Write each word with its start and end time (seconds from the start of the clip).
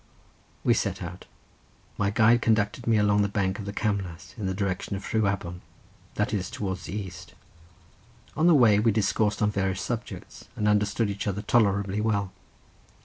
We 0.63 0.73
set 0.73 1.03
out; 1.03 1.27
my 1.95 2.09
guide 2.09 2.41
conducted 2.41 2.87
me 2.87 2.97
along 2.97 3.21
the 3.21 3.29
bank 3.29 3.59
of 3.59 3.65
the 3.65 3.71
Camlas 3.71 4.33
in 4.35 4.47
the 4.47 4.53
direction 4.55 4.95
of 4.95 5.03
Rhiwabon, 5.03 5.61
that 6.15 6.33
is 6.33 6.49
towards 6.49 6.85
the 6.85 6.95
east. 6.95 7.35
On 8.35 8.47
the 8.47 8.55
way 8.55 8.79
we 8.79 8.91
discoursed 8.91 9.43
on 9.43 9.51
various 9.51 9.79
subjects, 9.79 10.47
and 10.55 10.67
understood 10.67 11.11
each 11.11 11.27
other 11.27 11.43
tolerably 11.43 12.01
well. 12.01 12.31